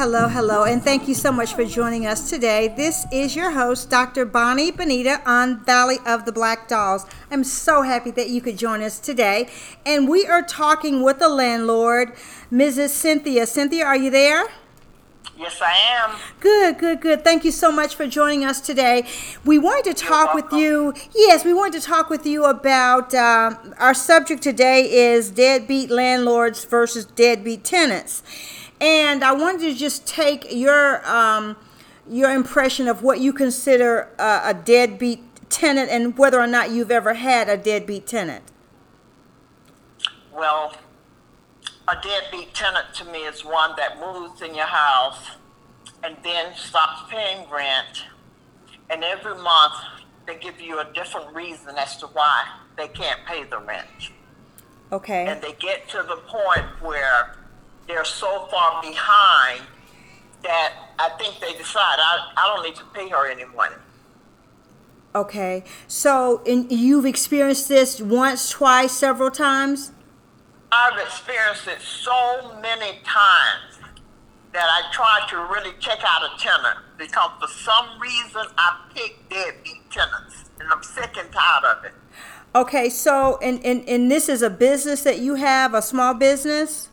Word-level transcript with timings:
Hello, 0.00 0.28
hello, 0.28 0.64
and 0.64 0.82
thank 0.82 1.06
you 1.08 1.14
so 1.14 1.30
much 1.30 1.52
for 1.52 1.62
joining 1.66 2.06
us 2.06 2.30
today. 2.30 2.72
This 2.74 3.04
is 3.12 3.36
your 3.36 3.50
host, 3.50 3.90
Dr. 3.90 4.24
Bonnie 4.24 4.70
Bonita 4.70 5.20
on 5.26 5.62
Valley 5.66 5.98
of 6.06 6.24
the 6.24 6.32
Black 6.32 6.68
Dolls. 6.68 7.04
I'm 7.30 7.44
so 7.44 7.82
happy 7.82 8.10
that 8.12 8.30
you 8.30 8.40
could 8.40 8.56
join 8.56 8.80
us 8.80 8.98
today. 8.98 9.50
And 9.84 10.08
we 10.08 10.26
are 10.26 10.40
talking 10.40 11.02
with 11.02 11.18
the 11.18 11.28
landlord, 11.28 12.14
Mrs. 12.50 12.88
Cynthia. 12.88 13.46
Cynthia, 13.46 13.84
are 13.84 13.94
you 13.94 14.08
there? 14.08 14.46
Yes, 15.36 15.60
I 15.60 15.72
am. 15.72 16.16
Good, 16.40 16.78
good, 16.78 17.02
good. 17.02 17.22
Thank 17.22 17.44
you 17.44 17.50
so 17.50 17.70
much 17.70 17.94
for 17.94 18.06
joining 18.06 18.42
us 18.42 18.62
today. 18.62 19.06
We 19.44 19.58
wanted 19.58 19.94
to 19.94 20.02
talk 20.02 20.32
with 20.32 20.50
you. 20.52 20.94
Yes, 21.14 21.44
we 21.44 21.52
wanted 21.52 21.80
to 21.80 21.86
talk 21.86 22.08
with 22.08 22.24
you 22.24 22.46
about 22.46 23.14
uh, 23.14 23.54
our 23.78 23.92
subject 23.92 24.42
today 24.42 24.90
is 24.90 25.30
deadbeat 25.30 25.90
landlords 25.90 26.64
versus 26.64 27.04
deadbeat 27.04 27.64
tenants, 27.64 28.22
and 28.80 29.22
I 29.22 29.32
wanted 29.32 29.60
to 29.60 29.74
just 29.74 30.06
take 30.06 30.46
your 30.50 31.06
um, 31.08 31.56
your 32.08 32.32
impression 32.32 32.88
of 32.88 33.02
what 33.02 33.20
you 33.20 33.32
consider 33.32 34.08
uh, 34.18 34.42
a 34.44 34.54
deadbeat 34.54 35.22
tenant 35.50 35.90
and 35.90 36.16
whether 36.16 36.40
or 36.40 36.46
not 36.46 36.70
you've 36.70 36.90
ever 36.90 37.14
had 37.14 37.48
a 37.48 37.56
deadbeat 37.56 38.06
tenant. 38.06 38.44
Well, 40.32 40.74
a 41.86 41.96
deadbeat 42.02 42.54
tenant 42.54 42.94
to 42.94 43.04
me 43.04 43.20
is 43.20 43.44
one 43.44 43.74
that 43.76 44.00
moves 44.00 44.42
in 44.42 44.54
your 44.54 44.66
house 44.66 45.32
and 46.02 46.16
then 46.24 46.54
stops 46.54 47.10
paying 47.10 47.48
rent, 47.50 48.04
and 48.88 49.04
every 49.04 49.34
month 49.34 49.74
they 50.26 50.38
give 50.38 50.60
you 50.60 50.80
a 50.80 50.84
different 50.94 51.34
reason 51.34 51.76
as 51.76 51.96
to 51.98 52.06
why 52.06 52.46
they 52.76 52.88
can't 52.88 53.20
pay 53.26 53.44
the 53.44 53.58
rent. 53.58 54.10
Okay. 54.92 55.26
And 55.26 55.42
they 55.42 55.52
get 55.52 55.88
to 55.90 55.98
the 55.98 56.16
point 56.26 56.64
where 56.80 57.36
they're 57.86 58.04
so 58.04 58.46
far 58.50 58.82
behind 58.82 59.62
that 60.42 60.72
I 60.98 61.10
think 61.18 61.40
they 61.40 61.52
decide 61.56 61.98
I, 61.98 62.32
I 62.36 62.54
don't 62.54 62.64
need 62.64 62.76
to 62.76 62.84
pay 62.94 63.08
her 63.08 63.30
any 63.30 63.44
money. 63.44 63.76
Okay. 65.14 65.64
So, 65.88 66.42
in, 66.44 66.68
you've 66.70 67.04
experienced 67.04 67.68
this 67.68 68.00
once, 68.00 68.50
twice, 68.50 68.92
several 68.92 69.30
times. 69.30 69.92
I've 70.72 70.98
experienced 71.00 71.66
it 71.66 71.80
so 71.80 72.56
many 72.62 73.00
times 73.02 73.80
that 74.52 74.66
I 74.68 74.90
try 74.92 75.26
to 75.30 75.36
really 75.52 75.74
check 75.80 75.98
out 76.04 76.22
a 76.22 76.38
tenant 76.38 76.78
because 76.96 77.30
for 77.40 77.48
some 77.48 78.00
reason 78.00 78.42
I 78.56 78.80
pick 78.94 79.28
deadbeat 79.28 79.90
tenants 79.90 80.44
and 80.60 80.68
I'm 80.72 80.82
sick 80.82 81.16
and 81.16 81.30
tired 81.32 81.64
of 81.64 81.84
it. 81.84 81.92
Okay, 82.54 82.88
so 82.88 83.38
and, 83.42 83.64
and 83.64 83.88
and 83.88 84.10
this 84.10 84.28
is 84.28 84.42
a 84.42 84.50
business 84.50 85.02
that 85.04 85.18
you 85.20 85.36
have, 85.36 85.72
a 85.72 85.82
small 85.82 86.14
business. 86.14 86.89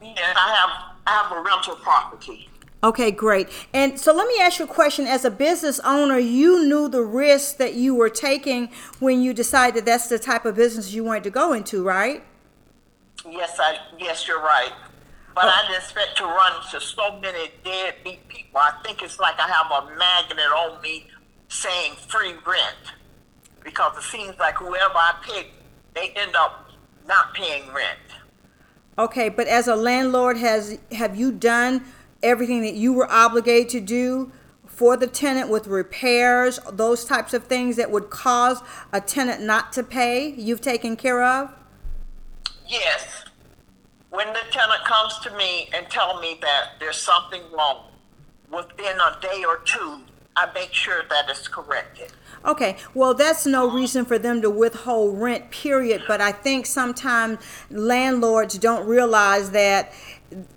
And 0.00 0.18
I 0.18 0.54
have 0.54 0.96
I 1.06 1.10
have 1.22 1.32
a 1.32 1.40
rental 1.40 1.76
property. 1.76 2.48
Okay, 2.82 3.10
great. 3.10 3.48
And 3.74 3.98
so 3.98 4.14
let 4.14 4.28
me 4.28 4.38
ask 4.40 4.60
you 4.60 4.64
a 4.64 4.68
question. 4.68 5.06
As 5.06 5.24
a 5.24 5.30
business 5.30 5.80
owner, 5.80 6.18
you 6.18 6.64
knew 6.64 6.88
the 6.88 7.02
risks 7.02 7.54
that 7.54 7.74
you 7.74 7.94
were 7.94 8.08
taking 8.08 8.70
when 9.00 9.20
you 9.20 9.34
decided 9.34 9.84
that's 9.84 10.08
the 10.08 10.18
type 10.18 10.44
of 10.44 10.54
business 10.54 10.92
you 10.92 11.02
wanted 11.02 11.24
to 11.24 11.30
go 11.30 11.52
into, 11.52 11.82
right? 11.82 12.22
Yes, 13.28 13.58
I 13.58 13.78
yes 13.98 14.28
you're 14.28 14.40
right. 14.40 14.72
But 15.34 15.46
oh. 15.46 15.48
I 15.48 15.62
didn't 15.62 15.82
expect 15.82 16.16
to 16.18 16.24
run 16.24 16.52
into 16.64 16.80
so 16.80 17.18
many 17.20 17.50
deadbeat 17.64 18.28
people. 18.28 18.60
I 18.60 18.72
think 18.84 19.02
it's 19.02 19.18
like 19.18 19.38
I 19.40 19.48
have 19.48 19.70
a 19.70 19.96
magnet 19.96 20.46
on 20.46 20.80
me 20.80 21.08
saying 21.48 21.94
free 21.94 22.34
rent. 22.46 22.94
Because 23.64 23.96
it 23.98 24.04
seems 24.04 24.38
like 24.38 24.56
whoever 24.56 24.94
I 24.94 25.14
pick, 25.22 25.52
they 25.94 26.10
end 26.16 26.36
up 26.36 26.70
not 27.06 27.34
paying 27.34 27.72
rent. 27.72 27.98
Okay, 28.98 29.28
but 29.28 29.46
as 29.46 29.68
a 29.68 29.76
landlord, 29.76 30.38
has 30.38 30.78
have 30.90 31.16
you 31.16 31.30
done 31.30 31.84
everything 32.20 32.62
that 32.62 32.74
you 32.74 32.92
were 32.92 33.08
obligated 33.10 33.68
to 33.70 33.80
do 33.80 34.32
for 34.66 34.96
the 34.96 35.06
tenant 35.06 35.48
with 35.48 35.68
repairs, 35.68 36.58
those 36.72 37.04
types 37.04 37.32
of 37.32 37.44
things 37.44 37.76
that 37.76 37.92
would 37.92 38.10
cause 38.10 38.60
a 38.92 39.00
tenant 39.00 39.40
not 39.40 39.72
to 39.74 39.84
pay? 39.84 40.30
You've 40.30 40.60
taken 40.60 40.96
care 40.96 41.22
of. 41.22 41.52
Yes. 42.66 43.24
When 44.10 44.26
the 44.32 44.40
tenant 44.50 44.84
comes 44.84 45.18
to 45.20 45.36
me 45.36 45.70
and 45.72 45.88
tell 45.88 46.20
me 46.20 46.38
that 46.40 46.80
there's 46.80 46.96
something 46.96 47.42
wrong, 47.52 47.84
within 48.50 48.98
a 48.98 49.16
day 49.20 49.44
or 49.46 49.58
two, 49.58 50.00
I 50.38 50.48
make 50.54 50.72
sure 50.72 51.02
that 51.10 51.28
it's 51.28 51.48
corrected. 51.48 52.12
Okay, 52.44 52.76
well, 52.94 53.14
that's 53.14 53.44
no 53.46 53.68
reason 53.68 54.04
for 54.04 54.18
them 54.18 54.40
to 54.42 54.50
withhold 54.50 55.20
rent, 55.20 55.50
period. 55.50 56.04
But 56.06 56.20
I 56.20 56.30
think 56.30 56.66
sometimes 56.66 57.40
landlords 57.70 58.56
don't 58.58 58.86
realize 58.86 59.50
that 59.50 59.92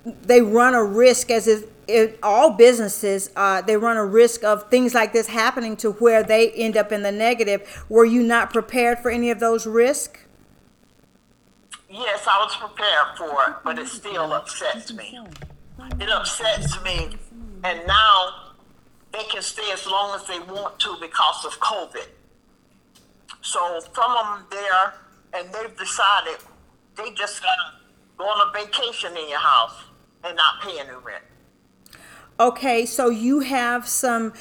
they 0.05 0.41
run 0.41 0.75
a 0.75 0.83
risk, 0.83 1.31
as 1.31 1.47
if, 1.87 2.17
all 2.21 2.51
businesses, 2.51 3.31
uh, 3.35 3.61
they 3.61 3.75
run 3.75 3.97
a 3.97 4.05
risk 4.05 4.43
of 4.43 4.69
things 4.69 4.93
like 4.93 5.13
this 5.13 5.27
happening 5.27 5.75
to 5.77 5.93
where 5.93 6.21
they 6.21 6.51
end 6.51 6.77
up 6.77 6.91
in 6.91 7.01
the 7.01 7.11
negative. 7.11 7.83
Were 7.89 8.05
you 8.05 8.21
not 8.21 8.51
prepared 8.51 8.99
for 8.99 9.09
any 9.09 9.31
of 9.31 9.39
those 9.39 9.65
risks? 9.65 10.19
Yes, 11.89 12.27
I 12.29 12.37
was 12.43 12.55
prepared 12.55 13.17
for 13.17 13.49
it, 13.49 13.55
but 13.63 13.79
it 13.79 13.87
still 13.87 14.31
upsets 14.31 14.93
me. 14.93 15.19
It 15.99 16.09
upsets 16.09 16.81
me, 16.83 17.17
and 17.63 17.87
now 17.87 18.50
they 19.11 19.23
can 19.23 19.41
stay 19.41 19.71
as 19.73 19.85
long 19.87 20.15
as 20.15 20.25
they 20.27 20.39
want 20.39 20.79
to 20.79 20.95
because 21.01 21.45
of 21.45 21.59
COVID. 21.59 22.07
So 23.41 23.79
some 23.93 24.11
of 24.11 24.25
them 24.25 24.45
there, 24.51 24.93
and 25.33 25.53
they've 25.53 25.77
decided 25.77 26.37
they 26.95 27.11
just 27.11 27.41
gotta 27.41 27.75
go 28.17 28.25
on 28.25 28.49
a 28.49 28.51
vacation 28.53 29.15
in 29.17 29.29
your 29.29 29.39
house 29.39 29.75
and 30.23 30.35
not 30.37 30.61
pay 30.61 30.79
any 30.79 30.89
rent. 31.03 31.23
Okay, 32.39 32.85
so 32.85 33.09
you 33.09 33.41
have 33.41 33.87
some 33.87 34.33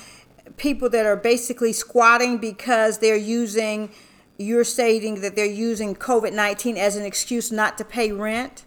people 0.56 0.88
that 0.90 1.06
are 1.06 1.16
basically 1.16 1.72
squatting 1.72 2.38
because 2.38 2.98
they're 2.98 3.16
using, 3.16 3.90
you're 4.38 4.64
stating 4.64 5.20
that 5.22 5.36
they're 5.36 5.46
using 5.46 5.94
COVID 5.94 6.32
19 6.32 6.76
as 6.76 6.96
an 6.96 7.04
excuse 7.04 7.50
not 7.50 7.78
to 7.78 7.84
pay 7.84 8.12
rent? 8.12 8.64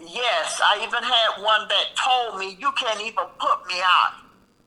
Yes, 0.00 0.60
I 0.62 0.84
even 0.86 1.02
had 1.02 1.42
one 1.42 1.68
that 1.68 1.86
told 1.96 2.38
me 2.38 2.56
you 2.60 2.70
can't 2.72 3.00
even 3.00 3.24
put 3.38 3.66
me 3.66 3.80
out 3.82 4.25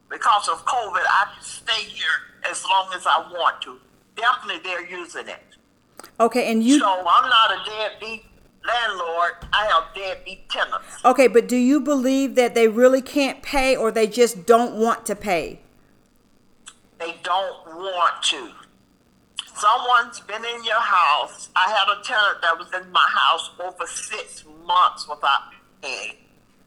because 0.10 0.48
of 0.50 0.66
COVID. 0.66 1.04
I 1.08 1.32
can 1.34 1.44
stay 1.44 1.84
here 1.84 2.08
as 2.50 2.64
long 2.66 2.90
as 2.96 3.06
I 3.06 3.20
want 3.32 3.62
to. 3.64 3.78
Definitely, 4.16 4.62
they're 4.64 4.90
using 4.90 5.28
it. 5.28 5.44
Okay, 6.20 6.52
and 6.52 6.64
you. 6.64 6.80
so 6.80 6.88
I'm 6.88 7.30
not 7.30 7.52
a 7.52 7.70
deadbeat 7.70 8.26
landlord. 8.66 9.34
I 9.54 9.66
have 9.68 9.96
deadbeat 9.96 10.50
tenants. 10.50 10.86
Okay, 11.06 11.28
but 11.28 11.48
do 11.48 11.56
you 11.56 11.80
believe 11.80 12.36
that 12.36 12.56
they 12.56 12.68
really 12.68 13.02
can't 13.02 13.42
pay 13.42 13.76
or 13.76 13.92
they 13.92 14.08
just 14.08 14.46
don't 14.46 14.76
want 14.76 15.06
to 15.06 15.16
pay? 15.16 15.62
They 17.00 17.16
don't 17.24 17.66
want 17.68 18.22
to. 18.24 18.52
Someone's 19.56 20.20
been 20.22 20.44
in 20.46 20.64
your 20.64 20.80
house. 20.80 21.50
I 21.56 21.70
had 21.70 21.88
a 21.90 22.02
tenant 22.04 22.42
that 22.42 22.58
was 22.58 22.68
in 22.74 22.92
my 22.92 23.08
house 23.10 23.52
over 23.60 23.86
six 23.86 24.46
months 24.66 25.08
without 25.08 25.42
paying. 25.82 26.16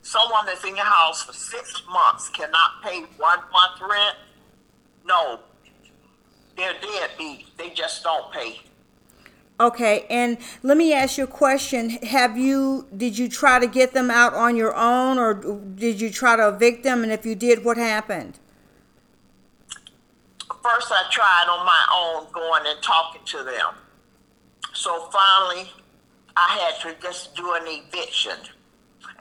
Someone 0.02 0.46
that's 0.46 0.64
in 0.64 0.76
your 0.76 0.84
house 0.84 1.22
for 1.22 1.32
six 1.32 1.82
months 1.88 2.28
cannot 2.28 2.82
pay 2.82 3.02
one 3.18 3.38
month 3.52 3.80
rent. 3.80 4.16
No, 5.04 5.40
they're 6.56 6.74
deadbeat. 6.80 7.56
They 7.56 7.70
just 7.70 8.02
don't 8.02 8.32
pay. 8.32 8.60
Okay, 9.60 10.06
and 10.10 10.38
let 10.64 10.76
me 10.76 10.92
ask 10.92 11.18
you 11.18 11.24
a 11.24 11.28
question. 11.28 11.90
Have 11.90 12.36
you, 12.36 12.88
did 12.96 13.16
you 13.16 13.28
try 13.28 13.60
to 13.60 13.66
get 13.68 13.92
them 13.92 14.10
out 14.10 14.34
on 14.34 14.56
your 14.56 14.74
own 14.74 15.18
or 15.18 15.34
did 15.34 16.00
you 16.00 16.10
try 16.10 16.34
to 16.34 16.48
evict 16.48 16.82
them? 16.82 17.04
And 17.04 17.12
if 17.12 17.24
you 17.24 17.36
did, 17.36 17.64
what 17.64 17.76
happened? 17.76 18.40
First, 20.62 20.90
I 20.90 21.04
tried 21.10 21.46
on 21.48 21.64
my 21.64 21.86
own 21.94 22.32
going 22.32 22.62
and 22.66 22.82
talking 22.82 23.22
to 23.24 23.44
them. 23.44 23.74
So 24.74 25.08
finally, 25.12 25.70
I 26.36 26.58
had 26.58 26.90
to 26.90 27.00
just 27.00 27.36
do 27.36 27.54
an 27.54 27.62
eviction. 27.66 28.38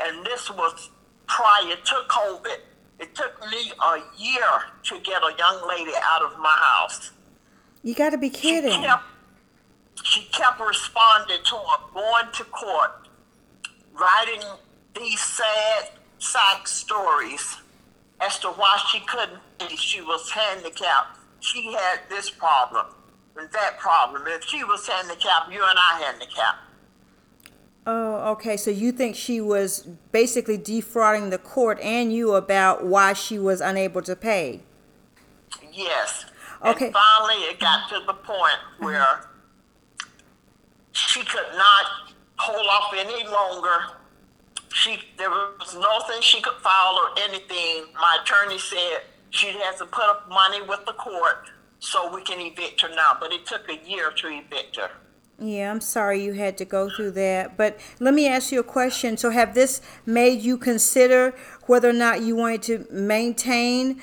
And 0.01 0.25
this 0.25 0.49
was 0.49 0.89
prior 1.27 1.75
to 1.75 1.95
COVID. 2.07 2.57
It 2.99 3.15
took 3.15 3.39
me 3.49 3.71
a 3.83 3.97
year 4.17 4.49
to 4.83 4.99
get 4.99 5.21
a 5.23 5.33
young 5.37 5.67
lady 5.67 5.91
out 6.03 6.21
of 6.21 6.37
my 6.39 6.55
house. 6.59 7.11
You 7.83 7.95
got 7.95 8.11
to 8.11 8.17
be 8.17 8.29
She 8.29 8.35
kidding. 8.37 8.81
kept, 8.83 9.03
she 10.03 10.21
kept 10.31 10.59
responding 10.59 11.39
to 11.43 11.55
her, 11.55 11.93
going 11.93 12.31
to 12.33 12.43
court, 12.45 13.07
writing 13.93 14.41
these 14.95 15.19
sad, 15.19 15.89
sad 16.19 16.67
stories 16.67 17.57
as 18.19 18.37
to 18.39 18.49
why 18.49 18.77
she 18.91 18.99
couldn't. 19.01 19.39
She 19.77 20.01
was 20.01 20.29
handicapped. 20.29 21.17
She 21.39 21.73
had 21.73 22.01
this 22.09 22.29
problem 22.29 22.85
and 23.37 23.49
that 23.51 23.79
problem. 23.79 24.23
If 24.27 24.43
she 24.43 24.63
was 24.63 24.87
handicapped, 24.87 25.51
you 25.51 25.63
and 25.63 25.79
I 25.79 26.03
handicapped. 26.05 26.59
Oh, 27.85 28.31
okay. 28.33 28.57
So 28.57 28.69
you 28.69 28.91
think 28.91 29.15
she 29.15 29.41
was 29.41 29.87
basically 30.11 30.57
defrauding 30.57 31.31
the 31.31 31.39
court 31.39 31.79
and 31.81 32.13
you 32.13 32.33
about 32.33 32.85
why 32.85 33.13
she 33.13 33.39
was 33.39 33.59
unable 33.59 34.01
to 34.03 34.15
pay? 34.15 34.61
Yes. 35.71 36.25
Okay. 36.63 36.85
And 36.85 36.93
finally, 36.93 37.43
it 37.45 37.59
got 37.59 37.89
to 37.89 38.01
the 38.05 38.13
point 38.13 38.37
mm-hmm. 38.75 38.85
where 38.85 39.29
she 40.91 41.21
could 41.21 41.47
not 41.55 42.13
hold 42.37 42.67
off 42.67 42.93
any 42.95 43.27
longer. 43.27 43.85
She 44.73 44.97
there 45.17 45.29
was 45.29 45.75
nothing 45.75 46.21
she 46.21 46.41
could 46.41 46.57
file 46.61 46.95
or 46.95 47.19
anything. 47.19 47.85
My 47.95 48.19
attorney 48.21 48.59
said 48.59 49.01
she 49.31 49.47
has 49.47 49.79
to 49.79 49.85
put 49.85 50.05
up 50.05 50.29
money 50.29 50.61
with 50.61 50.85
the 50.85 50.93
court 50.93 51.49
so 51.79 52.13
we 52.13 52.21
can 52.21 52.39
evict 52.39 52.81
her 52.81 52.89
now. 52.89 53.17
But 53.19 53.33
it 53.33 53.45
took 53.45 53.67
a 53.69 53.77
year 53.87 54.11
to 54.11 54.27
evict 54.27 54.77
her. 54.77 54.91
Yeah, 55.39 55.71
I'm 55.71 55.81
sorry 55.81 56.23
you 56.23 56.33
had 56.33 56.57
to 56.59 56.65
go 56.65 56.89
through 56.89 57.11
that. 57.11 57.57
But 57.57 57.79
let 57.99 58.13
me 58.13 58.27
ask 58.27 58.51
you 58.51 58.59
a 58.59 58.63
question. 58.63 59.17
So, 59.17 59.31
have 59.31 59.55
this 59.55 59.81
made 60.05 60.41
you 60.41 60.57
consider 60.57 61.33
whether 61.65 61.89
or 61.89 61.93
not 61.93 62.21
you 62.21 62.35
wanted 62.35 62.61
to 62.63 62.85
maintain 62.91 64.01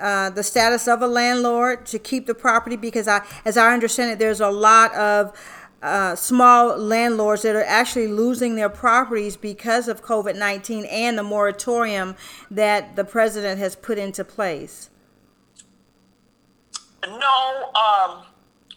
uh, 0.00 0.30
the 0.30 0.42
status 0.42 0.88
of 0.88 1.02
a 1.02 1.06
landlord 1.06 1.84
to 1.86 1.98
keep 1.98 2.26
the 2.26 2.34
property? 2.34 2.76
Because 2.76 3.06
I, 3.06 3.22
as 3.44 3.58
I 3.58 3.72
understand 3.72 4.12
it, 4.12 4.18
there's 4.18 4.40
a 4.40 4.50
lot 4.50 4.94
of 4.94 5.38
uh, 5.82 6.16
small 6.16 6.76
landlords 6.76 7.42
that 7.42 7.54
are 7.54 7.64
actually 7.64 8.08
losing 8.08 8.56
their 8.56 8.68
properties 8.68 9.36
because 9.36 9.88
of 9.88 10.02
COVID 10.02 10.36
19 10.36 10.84
and 10.86 11.18
the 11.18 11.22
moratorium 11.22 12.16
that 12.50 12.96
the 12.96 13.04
president 13.04 13.58
has 13.58 13.76
put 13.76 13.98
into 13.98 14.24
place. 14.24 14.90
No, 17.06 17.72
um, 17.74 18.24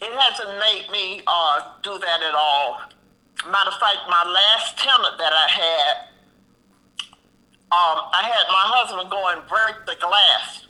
it 0.00 0.12
hasn't 0.18 0.58
made 0.58 0.86
me 0.90 1.22
uh, 1.26 1.60
do 1.82 1.98
that 1.98 2.22
at 2.22 2.34
all. 2.34 2.80
Matter 3.50 3.70
of 3.70 3.78
fact, 3.78 3.98
my 4.08 4.24
last 4.24 4.78
tenant 4.78 5.18
that 5.18 5.32
I 5.32 5.48
had, 5.48 5.96
um, 7.72 8.08
I 8.12 8.22
had 8.22 8.46
my 8.48 8.66
husband 8.76 9.10
go 9.10 9.28
and 9.28 9.46
break 9.48 9.86
the 9.86 9.96
glass 10.00 10.66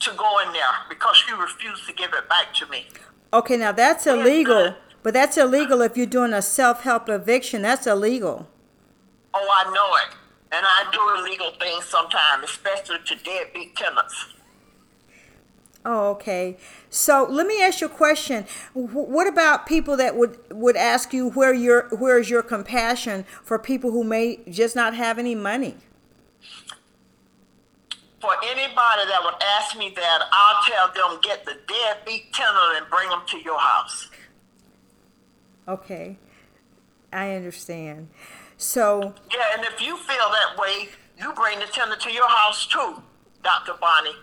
to 0.00 0.10
go 0.16 0.38
in 0.40 0.52
there 0.52 0.74
because 0.88 1.16
she 1.16 1.32
refused 1.32 1.86
to 1.86 1.92
give 1.92 2.12
it 2.12 2.28
back 2.28 2.52
to 2.54 2.66
me. 2.66 2.86
Okay, 3.32 3.56
now 3.56 3.72
that's 3.72 4.06
illegal, 4.06 4.74
but 5.02 5.14
that's 5.14 5.36
illegal 5.36 5.80
if 5.80 5.96
you're 5.96 6.06
doing 6.06 6.32
a 6.32 6.42
self 6.42 6.82
help 6.82 7.08
eviction. 7.08 7.62
That's 7.62 7.86
illegal. 7.86 8.48
Oh, 9.34 9.48
I 9.64 9.72
know 9.72 9.96
it. 10.06 10.16
And 10.54 10.66
I 10.66 10.90
do 10.92 11.22
illegal 11.22 11.52
things 11.58 11.86
sometimes, 11.86 12.44
especially 12.44 12.98
to 13.06 13.16
deadbeat 13.24 13.74
tenants. 13.74 14.26
Oh, 15.84 16.10
okay. 16.10 16.56
So 16.90 17.26
let 17.28 17.46
me 17.46 17.60
ask 17.60 17.80
you 17.80 17.88
a 17.88 17.90
question. 17.90 18.46
What 18.72 19.26
about 19.26 19.66
people 19.66 19.96
that 19.96 20.16
would 20.16 20.38
would 20.50 20.76
ask 20.76 21.12
you 21.12 21.30
where 21.30 21.52
your 21.52 21.88
where 21.88 22.18
is 22.18 22.30
your 22.30 22.42
compassion 22.42 23.24
for 23.42 23.58
people 23.58 23.90
who 23.90 24.04
may 24.04 24.40
just 24.48 24.76
not 24.76 24.94
have 24.94 25.18
any 25.18 25.34
money? 25.34 25.76
For 28.20 28.34
anybody 28.44 29.02
that 29.08 29.20
would 29.24 29.42
ask 29.58 29.76
me 29.76 29.92
that, 29.96 30.20
I'll 30.30 30.62
tell 30.62 31.10
them 31.10 31.20
get 31.20 31.44
the 31.44 31.56
deadbeat 31.66 32.32
tenant 32.32 32.76
and 32.76 32.88
bring 32.88 33.08
them 33.08 33.22
to 33.26 33.38
your 33.38 33.58
house. 33.58 34.08
Okay, 35.66 36.16
I 37.12 37.34
understand. 37.34 38.08
So 38.56 39.14
Yeah, 39.34 39.56
and 39.56 39.64
if 39.64 39.82
you 39.82 39.96
feel 39.96 40.30
that 40.30 40.56
way, 40.56 40.90
you 41.18 41.32
bring 41.32 41.58
the 41.58 41.66
tenant 41.66 42.00
to 42.02 42.12
your 42.12 42.28
house 42.28 42.68
too, 42.68 43.02
Dr. 43.42 43.74
Bonnie. 43.80 44.14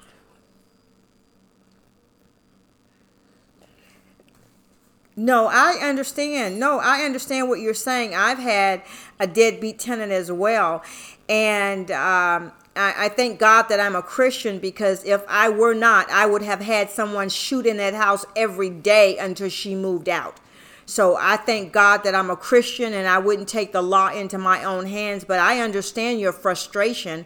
No, 5.20 5.48
I 5.48 5.80
understand. 5.82 6.62
No, 6.62 6.80
I 6.80 7.02
understand 7.02 7.50
what 7.50 7.60
you're 7.60 7.74
saying. 7.74 8.16
I've 8.16 8.40
had 8.40 8.84
a 9.20 9.28
deadbeat 9.28 9.78
tenant 9.78 10.14
as 10.14 10.32
well. 10.32 10.82
And 11.28 11.92
um, 11.92 12.54
I, 12.74 12.94
I 12.98 13.10
thank 13.10 13.38
God 13.38 13.64
that 13.64 13.82
I'm 13.82 13.98
a 13.98 14.02
Christian 14.02 14.60
because 14.60 15.04
if 15.04 15.22
I 15.28 15.50
were 15.50 15.74
not, 15.74 16.10
I 16.10 16.26
would 16.26 16.42
have 16.44 16.62
had 16.62 16.90
someone 16.90 17.28
shoot 17.28 17.66
in 17.66 17.76
that 17.78 17.94
house 17.94 18.26
every 18.38 18.70
day 18.70 19.18
until 19.18 19.50
she 19.50 19.76
moved 19.76 20.08
out. 20.08 20.40
So 20.86 21.18
I 21.20 21.36
thank 21.36 21.74
God 21.74 22.06
that 22.06 22.16
I'm 22.16 22.30
a 22.30 22.38
Christian 22.38 22.94
and 22.94 23.06
I 23.06 23.18
wouldn't 23.18 23.50
take 23.50 23.74
the 23.74 23.82
law 23.82 24.14
into 24.14 24.38
my 24.38 24.64
own 24.64 24.86
hands. 24.86 25.26
But 25.26 25.40
I 25.40 25.60
understand 25.60 26.22
your 26.22 26.32
frustration. 26.32 27.26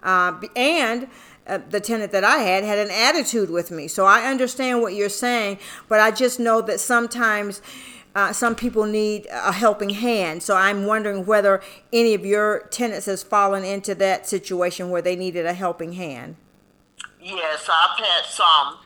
Uh, 0.00 0.40
and 0.54 1.08
uh, 1.46 1.58
the 1.68 1.80
tenant 1.80 2.12
that 2.12 2.24
I 2.24 2.38
had 2.38 2.64
had 2.64 2.78
an 2.78 2.90
attitude 2.90 3.50
with 3.50 3.70
me. 3.70 3.88
So 3.88 4.06
I 4.06 4.30
understand 4.30 4.80
what 4.80 4.94
you're 4.94 5.08
saying, 5.08 5.58
but 5.88 6.00
I 6.00 6.10
just 6.10 6.38
know 6.38 6.60
that 6.62 6.80
sometimes 6.80 7.60
uh, 8.14 8.32
some 8.32 8.54
people 8.54 8.84
need 8.84 9.26
a 9.30 9.52
helping 9.52 9.90
hand. 9.90 10.42
So 10.42 10.56
I'm 10.56 10.86
wondering 10.86 11.24
whether 11.26 11.62
any 11.92 12.14
of 12.14 12.24
your 12.24 12.68
tenants 12.70 13.06
has 13.06 13.22
fallen 13.22 13.64
into 13.64 13.94
that 13.96 14.26
situation 14.26 14.90
where 14.90 15.02
they 15.02 15.16
needed 15.16 15.46
a 15.46 15.54
helping 15.54 15.94
hand. 15.94 16.36
Yes, 17.20 17.68
I've 17.68 17.98
had 17.98 18.24
some 18.26 18.78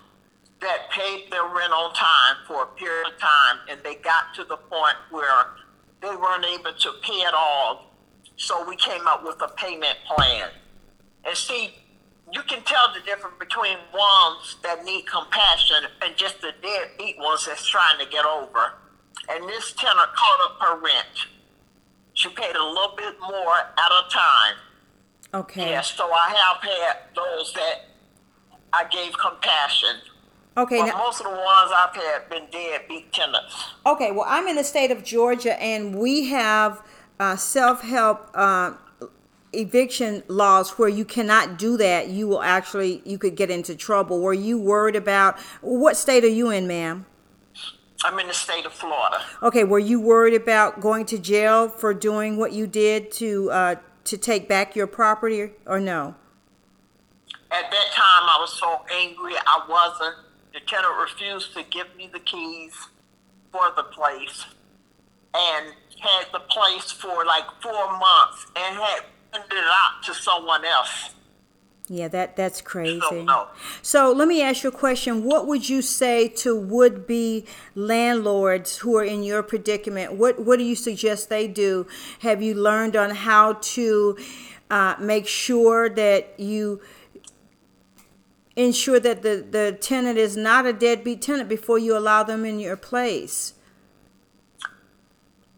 that 0.60 0.90
paid 0.90 1.30
their 1.30 1.44
rent 1.44 1.72
on 1.72 1.92
time 1.92 2.36
for 2.46 2.62
a 2.62 2.66
period 2.66 3.12
of 3.12 3.18
time, 3.18 3.58
and 3.68 3.80
they 3.82 3.96
got 3.96 4.34
to 4.34 4.44
the 4.44 4.56
point 4.56 4.96
where 5.10 5.46
they 6.00 6.14
weren't 6.16 6.44
able 6.44 6.72
to 6.72 6.92
pay 7.02 7.20
it 7.20 7.34
all. 7.34 7.92
So 8.36 8.66
we 8.68 8.76
came 8.76 9.06
up 9.06 9.24
with 9.24 9.40
a 9.42 9.48
payment 9.48 9.96
plan. 10.06 10.48
And 11.24 11.36
see, 11.36 11.74
you 12.32 12.42
can 12.42 12.62
tell 12.64 12.92
the 12.92 13.00
difference 13.00 13.36
between 13.38 13.76
ones 13.94 14.56
that 14.62 14.84
need 14.84 15.06
compassion 15.06 15.76
and 16.02 16.16
just 16.16 16.40
the 16.40 16.52
deadbeat 16.62 17.18
ones 17.18 17.46
that's 17.46 17.66
trying 17.66 17.98
to 17.98 18.06
get 18.10 18.24
over. 18.24 18.74
And 19.28 19.44
this 19.48 19.72
tenant 19.72 20.08
caught 20.14 20.40
up 20.50 20.58
her 20.60 20.80
rent. 20.80 21.26
She 22.14 22.28
paid 22.30 22.56
a 22.56 22.64
little 22.64 22.94
bit 22.96 23.14
more 23.20 23.58
at 23.58 23.92
a 23.92 24.10
time. 24.10 24.54
Okay. 25.34 25.70
Yes, 25.70 25.92
so 25.94 26.10
I 26.10 26.28
have 26.30 26.62
had 26.62 26.96
those 27.14 27.52
that 27.54 27.86
I 28.72 28.84
gave 28.84 29.16
compassion. 29.18 29.96
Okay. 30.56 30.78
But 30.80 30.86
Now, 30.86 30.98
most 30.98 31.20
of 31.20 31.26
the 31.26 31.32
ones 31.32 31.72
I've 31.74 31.94
had 31.94 32.28
been 32.30 32.46
deadbeat 32.50 33.12
tenants. 33.12 33.54
okay. 33.84 34.10
Well, 34.12 34.24
I'm 34.26 34.48
in 34.48 34.56
the 34.56 34.64
state 34.64 34.90
of 34.90 35.04
Georgia, 35.04 35.60
and 35.62 35.94
we 35.96 36.26
have 36.28 36.82
uh, 37.20 37.36
self-help 37.36 38.30
uh, 38.34 38.72
eviction 39.56 40.22
laws 40.28 40.70
where 40.78 40.88
you 40.88 41.04
cannot 41.04 41.58
do 41.58 41.76
that. 41.76 42.08
You 42.08 42.28
will 42.28 42.42
actually 42.42 43.02
you 43.04 43.18
could 43.18 43.36
get 43.36 43.50
into 43.50 43.74
trouble. 43.74 44.20
Were 44.20 44.34
you 44.34 44.58
worried 44.58 44.96
about 44.96 45.38
what 45.60 45.96
state 45.96 46.24
are 46.24 46.28
you 46.28 46.50
in, 46.50 46.66
ma'am? 46.66 47.06
I'm 48.04 48.18
in 48.18 48.26
the 48.26 48.34
state 48.34 48.66
of 48.66 48.72
Florida. 48.72 49.24
Okay, 49.42 49.64
were 49.64 49.78
you 49.78 50.00
worried 50.00 50.34
about 50.34 50.80
going 50.80 51.06
to 51.06 51.18
jail 51.18 51.68
for 51.68 51.94
doing 51.94 52.36
what 52.36 52.52
you 52.52 52.66
did 52.66 53.10
to 53.12 53.50
uh, 53.50 53.74
to 54.04 54.16
take 54.16 54.48
back 54.48 54.76
your 54.76 54.86
property, 54.86 55.50
or 55.64 55.80
no? 55.80 56.14
At 57.50 57.70
that 57.70 57.88
time, 57.92 58.28
I 58.28 58.38
was 58.40 58.52
so 58.52 58.84
angry. 58.92 59.34
I 59.34 59.64
wasn't. 59.68 60.16
The 60.52 60.60
tenant 60.60 60.94
refused 61.00 61.54
to 61.54 61.62
give 61.64 61.86
me 61.96 62.08
the 62.12 62.20
keys 62.20 62.74
for 63.52 63.72
the 63.76 63.84
place 63.84 64.46
and 65.34 65.72
had 66.00 66.26
the 66.32 66.40
place 66.40 66.90
for 66.90 67.24
like 67.24 67.44
four 67.62 67.98
months 67.98 68.46
and 68.56 68.76
had 68.76 69.00
it 69.50 69.64
out 69.64 70.02
to 70.04 70.14
someone 70.14 70.64
else. 70.64 71.14
Yeah, 71.88 72.08
that 72.08 72.34
that's 72.34 72.60
crazy. 72.60 73.00
So, 73.08 73.22
no. 73.22 73.46
So 73.80 74.12
let 74.12 74.26
me 74.26 74.42
ask 74.42 74.64
you 74.64 74.70
a 74.70 74.72
question. 74.72 75.22
What 75.22 75.46
would 75.46 75.68
you 75.68 75.82
say 75.82 76.26
to 76.28 76.58
would-be 76.58 77.46
landlords 77.76 78.78
who 78.78 78.96
are 78.96 79.04
in 79.04 79.22
your 79.22 79.42
predicament? 79.44 80.14
What 80.14 80.40
what 80.40 80.58
do 80.58 80.64
you 80.64 80.74
suggest 80.74 81.28
they 81.28 81.46
do? 81.46 81.86
Have 82.20 82.42
you 82.42 82.54
learned 82.54 82.96
on 82.96 83.10
how 83.10 83.52
to 83.52 84.18
uh, 84.68 84.96
make 84.98 85.28
sure 85.28 85.88
that 85.88 86.38
you 86.40 86.80
ensure 88.56 88.98
that 88.98 89.22
the, 89.22 89.46
the 89.48 89.78
tenant 89.80 90.18
is 90.18 90.36
not 90.36 90.66
a 90.66 90.72
deadbeat 90.72 91.22
tenant 91.22 91.48
before 91.48 91.78
you 91.78 91.96
allow 91.96 92.24
them 92.24 92.44
in 92.44 92.58
your 92.58 92.76
place? 92.76 93.54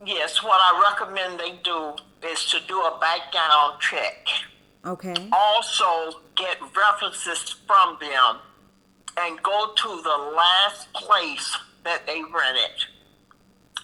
Yes, 0.05 0.43
what 0.43 0.61
I 0.61 0.91
recommend 0.91 1.41
they 1.41 1.59
do 1.63 1.95
is 2.25 2.45
to 2.51 2.61
do 2.67 2.81
a 2.81 2.99
background 3.01 3.81
check. 3.81 4.27
Okay. 4.87 5.29
also 5.33 6.21
get 6.37 6.57
references 6.75 7.57
from 7.67 7.99
them 8.01 8.39
and 9.19 9.43
go 9.43 9.73
to 9.77 9.89
the 10.03 10.33
last 10.35 10.91
place 10.95 11.57
that 11.85 12.07
they 12.07 12.23
rented. 12.23 12.87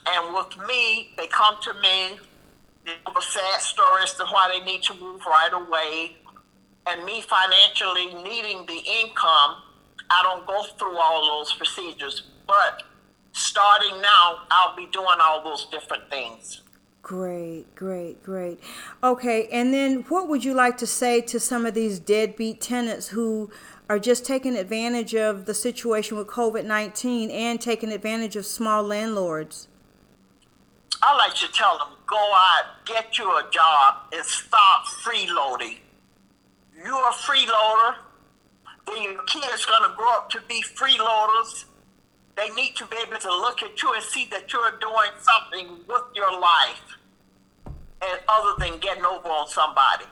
And 0.06 0.34
with 0.34 0.56
me, 0.68 1.12
they 1.16 1.26
come 1.26 1.56
to 1.62 1.74
me, 1.74 2.18
they 2.84 2.92
have 3.06 3.16
a 3.16 3.22
sad 3.22 3.60
story 3.60 4.02
as 4.02 4.14
to 4.14 4.24
why 4.26 4.56
they 4.56 4.64
need 4.64 4.82
to 4.84 4.94
move 4.94 5.22
right 5.26 5.52
away. 5.52 6.16
And 6.86 7.04
me 7.04 7.22
financially 7.22 8.14
needing 8.22 8.66
the 8.66 8.80
income, 9.02 9.56
I 10.10 10.22
don't 10.22 10.46
go 10.46 10.62
through 10.78 10.96
all 10.96 11.38
those 11.38 11.52
procedures. 11.54 12.22
But 12.46 12.82
starting 13.32 14.00
now, 14.02 14.42
I'll 14.50 14.76
be 14.76 14.86
doing 14.92 15.18
all 15.20 15.42
those 15.42 15.66
different 15.66 16.10
things. 16.10 16.60
Great, 17.04 17.66
great, 17.74 18.22
great. 18.22 18.58
Okay, 19.02 19.46
and 19.52 19.74
then 19.74 20.06
what 20.08 20.26
would 20.26 20.42
you 20.42 20.54
like 20.54 20.78
to 20.78 20.86
say 20.86 21.20
to 21.20 21.38
some 21.38 21.66
of 21.66 21.74
these 21.74 21.98
deadbeat 21.98 22.62
tenants 22.62 23.08
who 23.08 23.50
are 23.90 23.98
just 23.98 24.24
taking 24.24 24.56
advantage 24.56 25.14
of 25.14 25.44
the 25.44 25.52
situation 25.52 26.16
with 26.16 26.28
COVID 26.28 26.64
19 26.64 27.30
and 27.30 27.60
taking 27.60 27.92
advantage 27.92 28.36
of 28.36 28.46
small 28.46 28.82
landlords? 28.82 29.68
I 31.02 31.14
like 31.18 31.34
to 31.34 31.52
tell 31.52 31.76
them, 31.76 31.88
go 32.06 32.16
out, 32.16 32.86
get 32.86 33.18
you 33.18 33.30
a 33.30 33.50
job, 33.50 33.96
and 34.10 34.24
stop 34.24 34.86
freeloading. 35.04 35.80
You're 36.74 37.08
a 37.08 37.12
freeloader, 37.12 37.96
then 38.86 39.02
your 39.02 39.22
kids 39.24 39.66
are 39.68 39.78
gonna 39.78 39.94
grow 39.94 40.10
up 40.14 40.30
to 40.30 40.40
be 40.48 40.62
freeloaders. 40.62 41.66
They 42.34 42.48
need 42.50 42.76
to 42.76 42.86
be 42.86 42.96
able 43.06 43.18
to 43.18 43.30
look 43.30 43.62
at 43.62 43.80
you 43.82 43.92
and 43.92 44.02
see 44.02 44.26
that 44.30 44.50
you're 44.52 44.78
doing 44.80 45.10
something 45.20 45.68
with 45.86 46.02
your 46.14 46.32
life. 46.40 46.80
and 48.06 48.20
other 48.28 48.53
than 48.70 48.78
getting 48.80 49.04
over 49.04 49.28
on 49.28 49.48
somebody. 49.48 50.04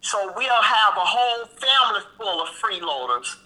So 0.00 0.32
we'll 0.36 0.62
have 0.62 0.96
a 0.96 1.04
whole 1.04 1.46
family 1.46 2.00
full 2.16 2.42
of 2.42 2.48
freeloaders, 2.48 3.36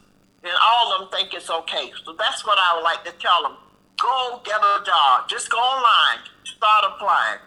and 0.42 0.52
all 0.62 0.92
of 0.92 1.00
them 1.00 1.08
think 1.10 1.34
it's 1.34 1.50
okay. 1.50 1.92
So 2.04 2.14
that's 2.18 2.46
what 2.46 2.58
I 2.58 2.76
would 2.76 2.84
like 2.84 3.04
to 3.04 3.12
tell 3.12 3.42
them. 3.42 3.56
Go 4.00 4.40
get 4.44 4.58
a 4.58 4.82
job. 4.84 5.28
Just 5.28 5.50
go 5.50 5.58
online, 5.58 6.24
start 6.44 6.84
applying, 6.92 7.40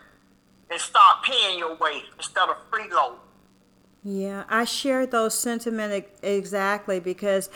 and 0.71 0.79
start 0.79 1.23
paying 1.23 1.59
your 1.59 1.75
way 1.77 2.03
instead 2.17 2.49
of 2.49 2.57
freeload. 2.71 3.15
Yeah, 4.03 4.45
I 4.47 4.63
share 4.63 5.05
those 5.05 5.37
sentiments 5.37 6.07
exactly 6.21 6.99
because 6.99 7.49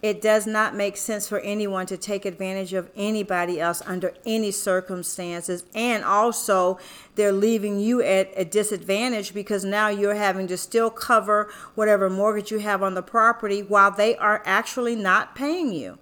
it 0.00 0.22
does 0.22 0.46
not 0.46 0.74
make 0.74 0.96
sense 0.96 1.28
for 1.28 1.40
anyone 1.40 1.86
to 1.86 1.96
take 1.96 2.24
advantage 2.24 2.72
of 2.72 2.88
anybody 2.96 3.60
else 3.60 3.82
under 3.84 4.14
any 4.24 4.50
circumstances. 4.50 5.64
And 5.74 6.04
also, 6.04 6.78
they're 7.16 7.32
leaving 7.32 7.78
you 7.78 8.00
at 8.00 8.32
a 8.36 8.44
disadvantage 8.44 9.34
because 9.34 9.64
now 9.64 9.88
you're 9.88 10.14
having 10.14 10.46
to 10.46 10.56
still 10.56 10.88
cover 10.88 11.50
whatever 11.74 12.08
mortgage 12.08 12.50
you 12.50 12.60
have 12.60 12.82
on 12.82 12.94
the 12.94 13.02
property 13.02 13.62
while 13.62 13.90
they 13.90 14.16
are 14.16 14.42
actually 14.46 14.96
not 14.96 15.34
paying 15.34 15.72
you. 15.72 15.98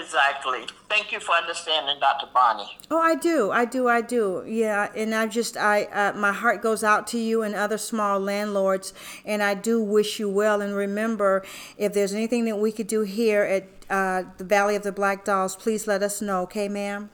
Exactly. 0.00 0.66
Thank 0.88 1.12
you 1.12 1.20
for 1.20 1.32
understanding, 1.32 1.96
Dr. 2.00 2.28
Bonnie. 2.32 2.78
Oh, 2.90 2.98
I 2.98 3.14
do, 3.14 3.50
I 3.50 3.64
do, 3.64 3.88
I 3.88 4.00
do. 4.00 4.44
Yeah, 4.46 4.90
and 4.96 5.14
I 5.14 5.26
just, 5.26 5.56
I, 5.56 5.84
uh, 5.84 6.12
my 6.14 6.32
heart 6.32 6.62
goes 6.62 6.82
out 6.82 7.06
to 7.08 7.18
you 7.18 7.42
and 7.42 7.54
other 7.54 7.78
small 7.78 8.18
landlords, 8.18 8.94
and 9.24 9.42
I 9.42 9.54
do 9.54 9.82
wish 9.82 10.18
you 10.18 10.28
well. 10.28 10.60
And 10.62 10.74
remember, 10.74 11.44
if 11.76 11.92
there's 11.92 12.14
anything 12.14 12.44
that 12.46 12.56
we 12.56 12.72
could 12.72 12.86
do 12.86 13.02
here 13.02 13.42
at 13.42 13.68
uh, 13.90 14.28
the 14.38 14.44
Valley 14.44 14.76
of 14.76 14.82
the 14.82 14.92
Black 14.92 15.24
Dolls, 15.24 15.56
please 15.56 15.86
let 15.86 16.02
us 16.02 16.22
know, 16.22 16.42
okay, 16.42 16.68
ma'am? 16.68 17.10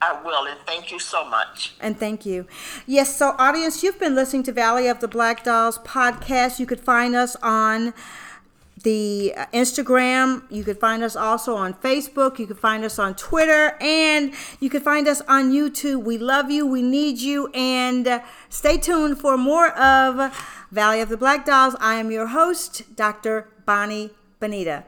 I 0.00 0.20
will, 0.22 0.46
and 0.46 0.58
thank 0.66 0.90
you 0.90 0.98
so 0.98 1.24
much. 1.24 1.74
And 1.80 1.98
thank 1.98 2.26
you. 2.26 2.46
Yes, 2.86 3.16
so 3.16 3.34
audience, 3.38 3.82
you've 3.82 3.98
been 3.98 4.14
listening 4.14 4.42
to 4.44 4.52
Valley 4.52 4.86
of 4.86 5.00
the 5.00 5.08
Black 5.08 5.44
Dolls 5.44 5.78
podcast. 5.78 6.58
You 6.58 6.66
could 6.66 6.80
find 6.80 7.16
us 7.16 7.36
on 7.36 7.94
the 8.84 9.34
uh, 9.36 9.46
Instagram. 9.52 10.44
You 10.50 10.62
could 10.62 10.78
find 10.78 11.02
us 11.02 11.16
also 11.16 11.56
on 11.56 11.74
Facebook. 11.74 12.38
You 12.38 12.46
could 12.46 12.58
find 12.58 12.84
us 12.84 12.98
on 12.98 13.16
Twitter. 13.16 13.76
And 13.80 14.32
you 14.60 14.70
could 14.70 14.82
find 14.82 15.08
us 15.08 15.20
on 15.22 15.50
YouTube. 15.50 16.04
We 16.04 16.16
love 16.16 16.50
you. 16.50 16.64
We 16.66 16.82
need 16.82 17.18
you. 17.18 17.48
And 17.52 18.22
stay 18.48 18.78
tuned 18.78 19.18
for 19.18 19.36
more 19.36 19.70
of 19.70 20.32
Valley 20.70 21.00
of 21.00 21.08
the 21.08 21.16
Black 21.16 21.44
Dolls. 21.44 21.74
I 21.80 21.96
am 21.96 22.10
your 22.10 22.28
host, 22.28 22.94
Dr. 22.94 23.48
Bonnie 23.66 24.10
Bonita. 24.38 24.84